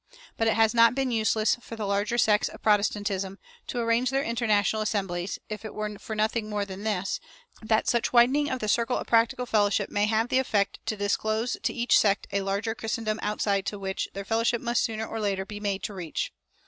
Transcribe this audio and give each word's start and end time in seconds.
But 0.35 0.47
it 0.47 0.55
has 0.55 0.73
not 0.73 0.95
been 0.95 1.11
useless 1.11 1.57
for 1.61 1.75
the 1.75 1.85
larger 1.85 2.17
sects 2.17 2.49
of 2.49 2.63
Protestantism 2.63 3.37
to 3.67 3.77
arrange 3.77 4.09
their 4.09 4.23
international 4.23 4.81
assemblies, 4.81 5.37
if 5.47 5.63
it 5.63 5.75
were 5.75 5.99
for 5.99 6.15
nothing 6.15 6.49
more 6.49 6.65
than 6.65 6.83
this, 6.83 7.19
that 7.61 7.87
such 7.87 8.11
widening 8.11 8.49
of 8.49 8.61
the 8.61 8.67
circle 8.67 8.97
of 8.97 9.05
practical 9.05 9.45
fellowship 9.45 9.91
may 9.91 10.07
have 10.07 10.29
the 10.29 10.39
effect 10.39 10.79
to 10.87 10.97
disclose 10.97 11.55
to 11.61 11.71
each 11.71 11.99
sect 11.99 12.25
a 12.31 12.41
larger 12.41 12.73
Christendom 12.73 13.19
outside 13.21 13.63
to 13.67 13.77
which 13.77 14.09
their 14.15 14.25
fellowship 14.25 14.59
must 14.59 14.83
sooner 14.83 15.05
or 15.05 15.19
later 15.19 15.45
be 15.45 15.59
made 15.59 15.83
to 15.83 15.93
reach. 15.93 16.33